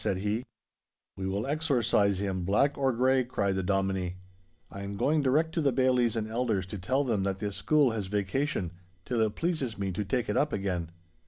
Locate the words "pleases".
9.35-9.77